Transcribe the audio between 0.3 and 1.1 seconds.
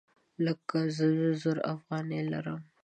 لکه زه